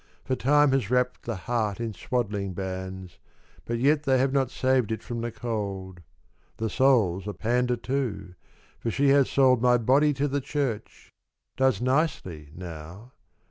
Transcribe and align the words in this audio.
For 0.25 0.35
Time 0.35 0.71
has 0.71 0.89
wrapp'd 0.89 1.25
the 1.25 1.35
heart 1.35 1.79
in 1.79 1.93
swaddling 1.93 2.53
bands 2.53 3.19
But 3.65 3.77
yet 3.77 4.01
they 4.01 4.17
have 4.17 4.33
not 4.33 4.49
saved 4.49 4.91
it 4.91 5.03
from 5.03 5.21
the 5.21 5.31
cold.— 5.31 6.01
The 6.57 6.71
soul 6.71 7.21
's 7.21 7.27
a 7.27 7.35
pander 7.35 7.75
too; 7.77 8.33
for 8.79 8.89
she 8.89 9.09
has 9.09 9.29
sold 9.29 9.61
My 9.61 9.77
body 9.77 10.11
to 10.15 10.27
the 10.27 10.41
Church; 10.41 11.11
does 11.55 11.81
nicely 11.81 12.49
now. 12.55 13.11